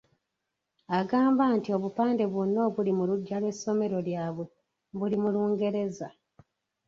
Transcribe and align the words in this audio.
Agamba 0.99 1.43
nti 1.57 1.69
obupande 1.77 2.23
bwonna 2.31 2.59
obuli 2.67 2.91
mu 2.97 3.03
luggya 3.09 3.37
lw'essomero 3.41 3.97
lyabwe 4.07 4.45
buli 4.97 5.15
mu 5.23 5.29
Lungereza. 5.33 6.07